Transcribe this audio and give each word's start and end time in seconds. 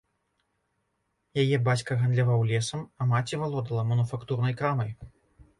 Яе 1.43 1.57
бацька 1.67 1.97
гандляваў 2.01 2.47
лесам, 2.53 2.81
а 2.99 3.09
маці 3.15 3.41
валодала 3.43 3.87
мануфактурнай 3.91 4.53
крамай. 4.65 4.91